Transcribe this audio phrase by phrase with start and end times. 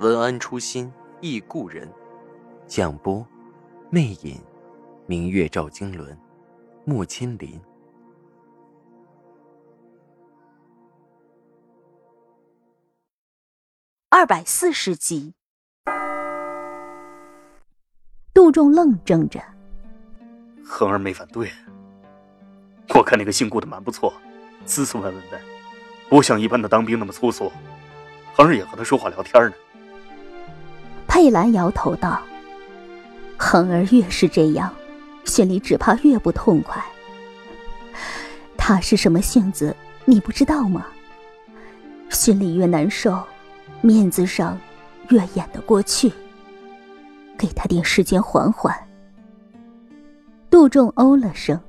[0.00, 1.88] 文安初心忆故人，
[2.66, 3.24] 蒋波
[3.90, 4.40] 魅影，
[5.06, 6.18] 明月照经纶，
[6.84, 7.60] 木千林。
[14.08, 15.34] 二百四十集，
[18.34, 19.40] 杜仲愣怔着，
[20.64, 21.48] 恒儿没反对。
[22.96, 24.12] 我看那个姓顾的蛮不错，
[24.66, 25.40] 斯斯文文的，
[26.08, 27.50] 不像一般的当兵那么粗俗。
[28.34, 29.52] 恒儿也和他说话聊天呢。
[31.14, 32.20] 佩兰摇头道
[33.38, 34.74] ：“恒儿越是这样，
[35.24, 36.84] 心里只怕越不痛快。
[38.56, 40.88] 他是什么性子，你不知道吗？
[42.10, 43.22] 心里越难受。”
[43.80, 44.58] 面子上
[45.10, 46.12] 越演得过去，
[47.38, 48.76] 给他点时间缓缓。
[50.50, 51.60] 杜仲哦了声：“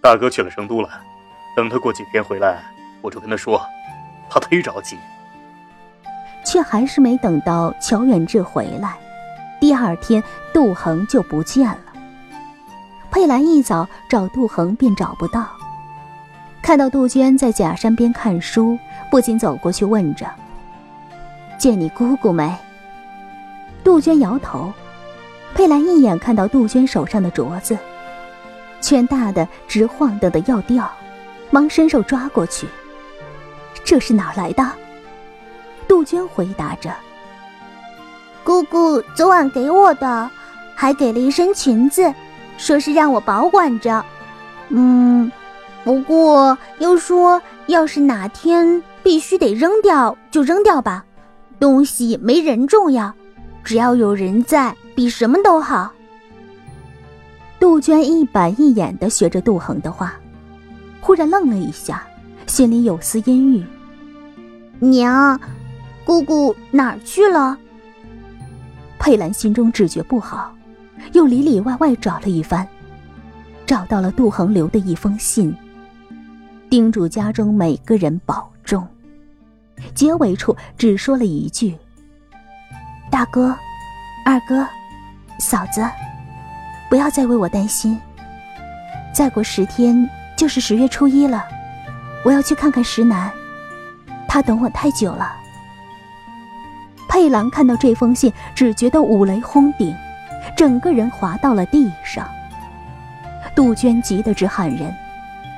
[0.00, 0.88] 大哥去了成都了，
[1.56, 2.62] 等他过几天回来，
[3.02, 3.60] 我就跟他说，
[4.30, 4.96] 他忒着急。”
[6.44, 8.96] 却还是没等到乔远志回来，
[9.60, 11.78] 第二天杜恒就不见了。
[13.10, 15.46] 佩兰一早找杜恒便找不到，
[16.60, 18.78] 看到杜鹃在假山边看书，
[19.10, 20.26] 不禁走过去问着。
[21.56, 22.54] 见你姑姑没？
[23.82, 24.72] 杜鹃摇头。
[25.54, 27.78] 佩兰一眼看到杜鹃手上的镯子，
[28.80, 30.90] 圈大的直晃荡的要掉，
[31.50, 32.66] 忙伸手抓过去。
[33.84, 34.68] 这是哪来的？
[35.88, 36.92] 杜鹃回答着
[38.44, 40.30] ：“姑姑昨晚给我的，
[40.74, 42.12] 还给了一身裙子，
[42.56, 44.04] 说是让我保管着。
[44.68, 45.30] 嗯，
[45.84, 51.04] 不过又说要是哪天必须得扔掉，就扔掉吧。”
[51.60, 53.14] 东西没人重要，
[53.62, 55.92] 只要有人在，比什么都好。
[57.58, 60.14] 杜鹃一板一眼地学着杜恒的话，
[61.00, 62.02] 忽然愣了一下，
[62.46, 63.64] 心里有丝阴郁。
[64.80, 65.40] 娘，
[66.04, 67.56] 姑姑哪儿去了？
[68.98, 70.54] 佩兰心中只觉不好，
[71.12, 72.66] 又里里外外找了一番，
[73.66, 75.54] 找到了杜恒留的一封信，
[76.70, 78.86] 叮嘱家中每个人保重。
[79.94, 81.76] 结尾处只说了一句
[83.10, 83.54] ：“大哥、
[84.24, 84.66] 二哥、
[85.38, 85.82] 嫂子，
[86.88, 87.98] 不要再为我担心。
[89.12, 91.44] 再过十天就是十月初一了，
[92.24, 93.30] 我要去看看石楠，
[94.28, 95.36] 他等我太久了。”
[97.14, 99.94] 佩兰看到这封信，只觉得五雷轰顶，
[100.56, 102.28] 整个人滑到了地上。
[103.54, 104.92] 杜鹃急得直喊人，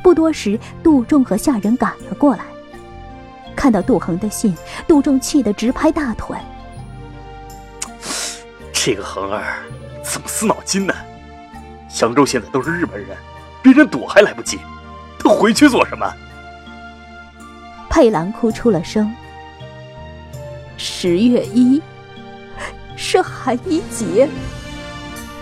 [0.00, 2.44] 不多时，杜仲和下人赶了过来。
[3.56, 4.56] 看到杜恒的信，
[4.86, 6.36] 杜仲气得直拍大腿。
[8.72, 9.42] 这个恒儿
[10.04, 10.94] 怎么死脑筋呢？
[12.00, 13.16] 扬州现在都是日本人，
[13.60, 14.60] 别人躲还来不及，
[15.18, 16.08] 他回去做什么？
[17.90, 19.12] 佩兰哭出了声。
[21.02, 21.80] 十月一，
[22.94, 24.28] 是寒衣节，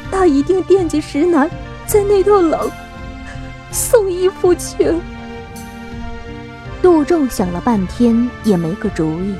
[0.08, 1.50] 他一定惦记石楠
[1.84, 2.70] 在那头冷，
[3.72, 4.94] 送衣服去。
[6.80, 9.34] 杜仲想了半天也没个主意，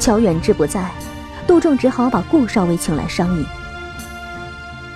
[0.00, 0.90] 乔远志不在，
[1.46, 3.46] 杜仲只好把顾少尉请来商议。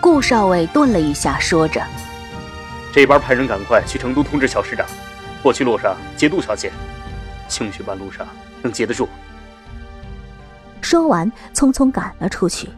[0.00, 1.80] 顾少尉顿了一下，说着
[2.92, 4.84] ：“这边派人赶快去成都通知乔师长，
[5.40, 6.72] 过去路上接杜小姐，
[7.46, 8.26] 兴许半路上
[8.60, 9.08] 能接得住。”
[10.86, 12.68] 说完，匆匆赶了出去。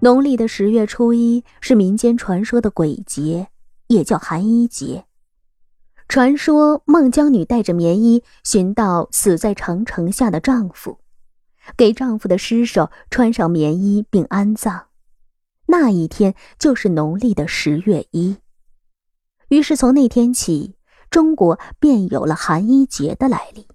[0.00, 3.46] 农历的十月初一是民间传说的鬼节，
[3.86, 5.04] 也叫寒衣节。
[6.08, 10.98] 传说孟姜女带着棉衣寻到死在长城下的丈夫，
[11.76, 14.86] 给丈夫的尸首穿上棉衣并安葬。
[15.66, 18.38] 那一天就是农历的十月一。
[19.50, 20.74] 于是从那天起，
[21.08, 23.68] 中国便有了寒衣节的来历。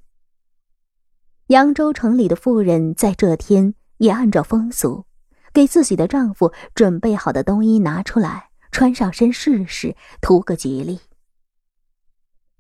[1.48, 5.06] 扬州城里的妇人在这天也按照风俗，
[5.54, 11.00] 给自己的丈夫准备好的冬衣拿出来穿上身试试，图个吉利。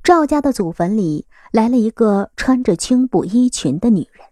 [0.03, 4.25] 赵家的祖坟里来了一个穿着青布衣裙的女人。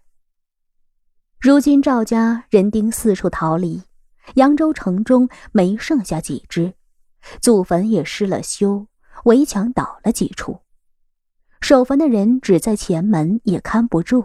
[1.38, 3.82] 如今赵家人丁四处逃离，
[4.36, 6.72] 扬州城中没剩下几只，
[7.42, 8.86] 祖坟也失了修，
[9.24, 10.60] 围墙倒了几处，
[11.60, 14.24] 守坟的人只在前门也看不住。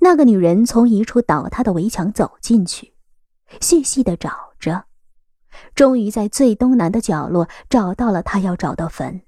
[0.00, 2.94] 那个女人从一处倒塌的围墙走进去，
[3.60, 4.84] 细细的找着，
[5.74, 9.22] 终于在最东南的角落找到了她要找的坟。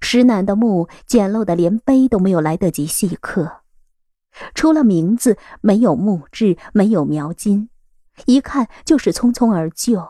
[0.00, 3.62] 石楠的墓简陋的连碑都没有来得及细刻，
[4.54, 7.68] 除了名字，没有墓志，没有描金，
[8.26, 10.08] 一看就是匆匆而就。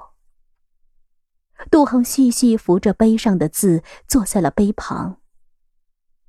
[1.71, 5.19] 杜恒细细扶着碑上的字，坐在了碑旁。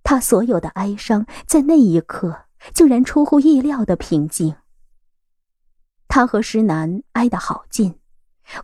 [0.04, 4.56] 他所有的哀伤，在那一刻竟然出乎意料的平静。
[6.08, 8.00] 他和石楠挨得好近，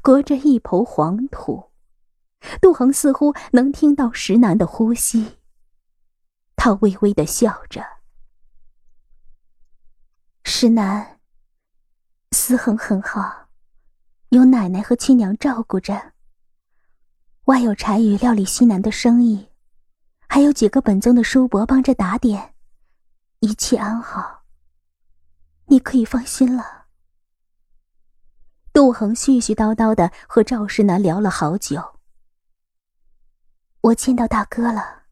[0.02, 1.72] 隔着一抔黄土，
[2.62, 5.38] 杜恒似乎能听到石楠的呼吸。
[6.56, 7.84] 他微微的笑着
[10.44, 11.20] ：“石楠，
[12.32, 13.48] 思恒很好，
[14.30, 16.14] 有奶奶和亲娘照顾着。
[17.46, 19.50] 外有柴雨料理西南的生意。”
[20.30, 22.54] 还有几个本宗的叔伯帮着打点，
[23.40, 24.44] 一切安好。
[25.66, 26.88] 你可以放心了。
[28.72, 32.00] 杜恒絮絮叨叨的和赵世南聊了好久。
[33.82, 35.04] 我见到大哥了，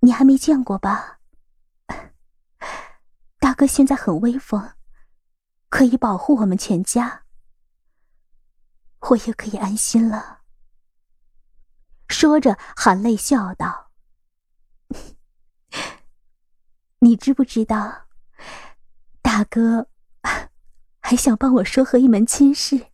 [0.00, 1.20] 你还没见过吧？
[3.40, 4.74] 大哥现在很威风，
[5.68, 7.24] 可以保护我们全家，
[9.00, 10.40] 我也可以安心了。
[12.08, 13.90] 说着，含泪笑道。
[17.04, 18.04] 你知不知道，
[19.22, 19.88] 大哥
[21.00, 22.86] 还想帮我说和一门亲事？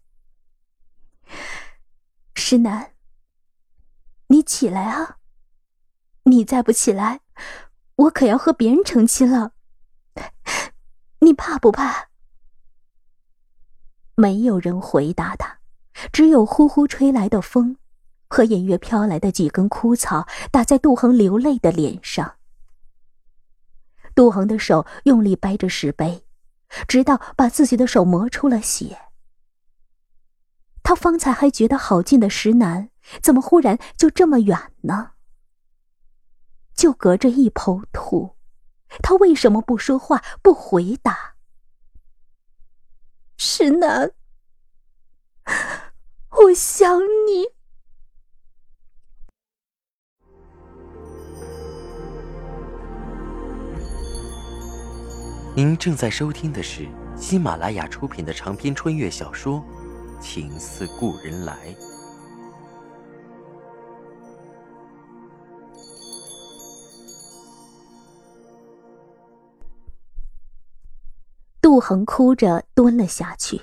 [2.35, 2.93] 石楠，
[4.29, 5.19] 你起来啊！
[6.23, 7.21] 你再不起来，
[7.97, 9.53] 我可要和别人成亲了。
[11.19, 12.09] 你怕不怕？
[14.15, 15.59] 没有人回答他，
[16.11, 17.77] 只有呼呼吹来的风。
[18.31, 22.38] 和隐约飘来的几根枯草打在杜恒流泪的脸上。
[24.19, 26.25] 杜恒的手用力掰着石碑，
[26.89, 28.99] 直到把自己的手磨出了血。
[30.83, 32.91] 他方才还觉得好近的石楠，
[33.23, 35.13] 怎么忽然就这么远呢？
[36.75, 38.35] 就隔着一抔土，
[39.05, 41.37] 他为什么不说话，不回答？
[43.37, 44.11] 石楠，
[46.31, 47.58] 我想你。
[55.59, 59.61] 您正在收听的是喜马拉雅出品的长篇穿越小说
[60.23, 61.53] 《情似故人来》。
[71.61, 73.63] 杜恒哭着蹲了下去，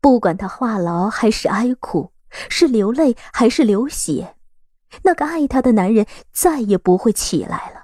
[0.00, 2.10] 不管他话痨还是哀哭，
[2.48, 4.34] 是流泪还是流血，
[5.04, 7.79] 那个爱他的男人再也不会起来了。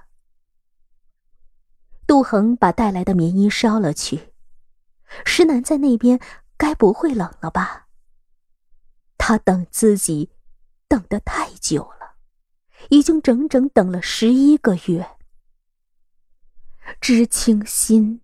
[2.06, 4.32] 杜恒把带来的棉衣烧了去，
[5.24, 6.20] 石楠在那边
[6.56, 7.88] 该不会冷了吧？
[9.18, 10.30] 他等自己，
[10.86, 12.14] 等得太久了，
[12.90, 15.16] 已经整整等了十一个月。
[17.00, 18.20] 知青心，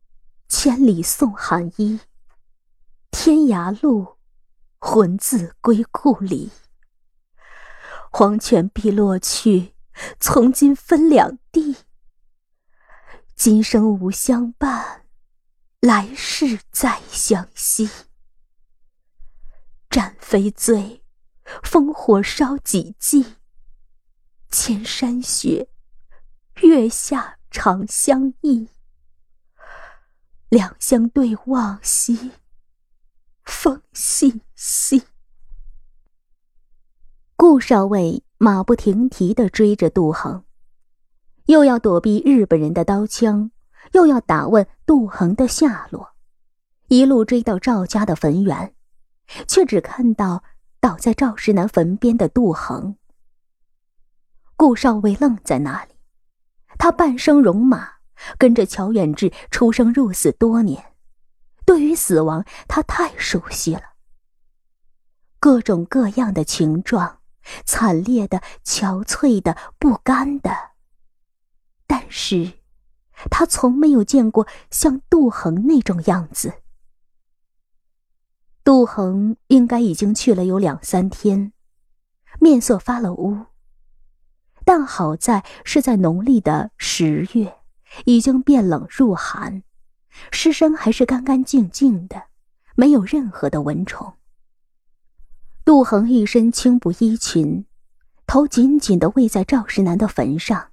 [0.49, 1.99] 千里送寒衣。
[3.11, 4.17] 天涯路，
[4.79, 6.53] 魂自归故里。
[8.13, 9.75] 黄泉碧落去，
[10.21, 11.77] 从今分两地。
[13.45, 15.05] 今生无相伴，
[15.81, 17.91] 来世再相惜。
[19.91, 21.03] 战非罪，
[21.61, 23.35] 烽火烧几季。
[24.49, 25.69] 千山雪，
[26.61, 28.69] 月下长相忆。
[30.49, 32.31] 两相对望兮，
[33.43, 35.03] 风细细。
[37.35, 40.45] 顾少尉马不停蹄的追着杜恒。
[41.47, 43.51] 又要躲避日本人的刀枪，
[43.93, 46.15] 又要打问杜恒的下落，
[46.89, 48.75] 一路追到赵家的坟园，
[49.49, 50.45] 却只看到
[50.81, 52.97] 倒在赵世南坟边的杜恒。
[54.57, 55.95] 顾少尉愣在那里，
[56.79, 57.89] 他半生戎马，
[58.39, 60.93] 跟着乔远志出生入死多年，
[61.67, 63.83] 对于死亡他太熟悉了。
[65.41, 67.19] 各种各样的情状，
[67.65, 70.72] 惨烈的、憔悴的、不甘的。
[72.15, 72.53] 是，
[73.31, 76.53] 他从没有见过像杜恒那种样子。
[78.63, 81.55] 杜恒应该已经去了有两三天，
[82.39, 83.47] 面色发了乌。
[84.67, 87.57] 但好在是在农历的十月，
[88.05, 89.63] 已经变冷入寒，
[90.31, 92.25] 尸身还是干干净净的，
[92.77, 94.13] 没有任何的蚊虫。
[95.65, 97.65] 杜恒一身青布衣裙，
[98.27, 100.72] 头紧紧的偎在赵世南的坟上。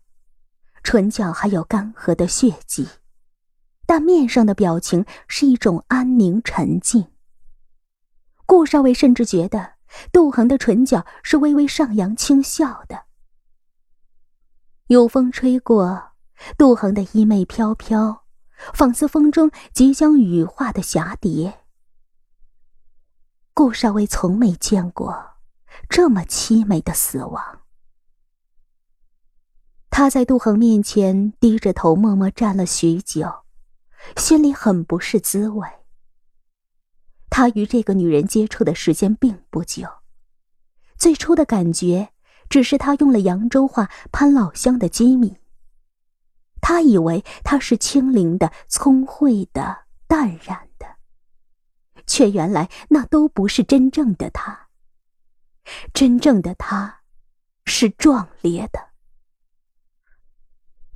[0.91, 2.87] 唇角还有干涸的血迹，
[3.85, 7.11] 但面上的表情是一种安宁沉静。
[8.47, 9.73] 顾少伟甚至觉得
[10.11, 13.03] 杜恒的唇角是微微上扬轻笑的。
[14.87, 16.13] 有风吹过，
[16.57, 18.23] 杜恒的衣袂飘飘，
[18.73, 21.59] 仿似风中即将羽化的蛱蝶。
[23.53, 25.33] 顾少伟从没见过
[25.87, 27.58] 这么凄美的死亡。
[29.89, 33.43] 他在杜恒面前低着头，默默站了许久，
[34.15, 35.67] 心里很不是滋味。
[37.29, 39.87] 他与这个女人接触的时间并不久，
[40.97, 42.09] 最初的感觉
[42.49, 45.37] 只是他用了扬州话攀老乡的机密。
[46.61, 50.85] 他以为她是清灵的、聪慧的、淡然的，
[52.05, 54.67] 却原来那都不是真正的他。
[55.93, 57.01] 真正的他，
[57.65, 58.88] 是壮烈的。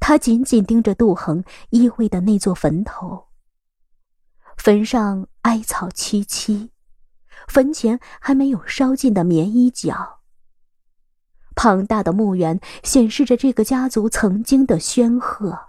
[0.06, 3.30] 他紧紧盯着杜恒依偎的那座坟头。
[4.58, 6.72] 坟上艾草萋萋，
[7.48, 10.20] 坟前还没有烧尽的棉衣角。
[11.56, 15.68] 庞大的墓园显示着这个家族曾经的煊赫，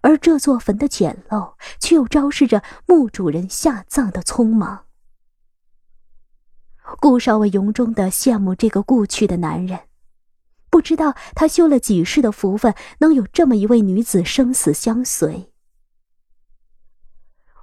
[0.00, 4.86] 而这座坟的简陋，却又昭示着墓主人下葬的匆忙。
[6.98, 9.82] 顾少伟由衷的羡慕这个故去的男人。
[10.76, 15.50] 不知道他修了几世的福分，能有这么一位女子生死相随。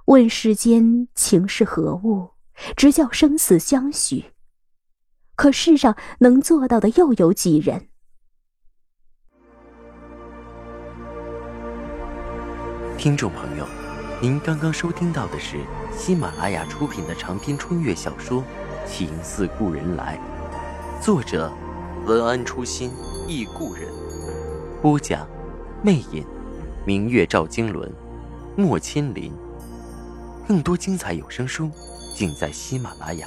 [0.06, 2.30] 问世间情是何物，
[2.76, 4.32] 直叫生死相许。
[5.36, 7.86] 可世上能做到的又有几人？
[12.98, 13.64] 听众朋友，
[14.20, 15.60] 您刚刚收听到的是
[15.96, 18.42] 喜马拉雅出品的长篇穿越小说
[18.84, 20.18] 《情似故人来》，
[21.00, 21.56] 作者。
[22.06, 22.90] 文安初心
[23.26, 23.88] 忆故人，
[24.82, 25.26] 播讲：
[25.82, 26.22] 魅影，
[26.84, 27.90] 明月照经纶，
[28.54, 29.32] 莫千林。
[30.46, 31.70] 更多精彩有声书，
[32.14, 33.26] 尽在喜马拉雅。